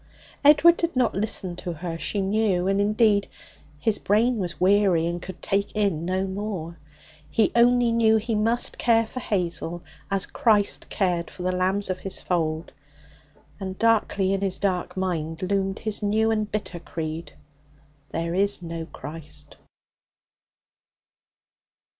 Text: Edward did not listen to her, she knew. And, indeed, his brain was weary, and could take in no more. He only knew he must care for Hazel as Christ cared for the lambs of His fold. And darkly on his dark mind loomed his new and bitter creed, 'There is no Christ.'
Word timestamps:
Edward 0.43 0.77
did 0.77 0.95
not 0.95 1.13
listen 1.13 1.55
to 1.57 1.73
her, 1.73 1.95
she 1.95 2.21
knew. 2.21 2.65
And, 2.65 2.81
indeed, 2.81 3.27
his 3.77 3.99
brain 3.99 4.39
was 4.39 4.59
weary, 4.59 5.05
and 5.05 5.21
could 5.21 5.39
take 5.43 5.71
in 5.75 6.05
no 6.05 6.25
more. 6.25 6.79
He 7.29 7.51
only 7.55 7.91
knew 7.91 8.17
he 8.17 8.33
must 8.33 8.79
care 8.79 9.05
for 9.05 9.19
Hazel 9.19 9.83
as 10.09 10.25
Christ 10.25 10.89
cared 10.89 11.29
for 11.29 11.43
the 11.43 11.51
lambs 11.51 11.91
of 11.91 11.99
His 11.99 12.19
fold. 12.19 12.73
And 13.59 13.77
darkly 13.77 14.33
on 14.33 14.41
his 14.41 14.57
dark 14.57 14.97
mind 14.97 15.43
loomed 15.43 15.77
his 15.77 16.01
new 16.01 16.31
and 16.31 16.51
bitter 16.51 16.79
creed, 16.79 17.33
'There 18.09 18.33
is 18.33 18.63
no 18.63 18.87
Christ.' 18.87 19.55